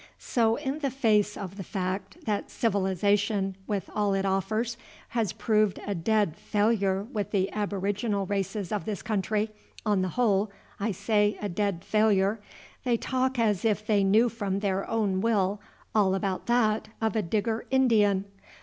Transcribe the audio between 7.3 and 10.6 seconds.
aboriginal races of this country, on the whole,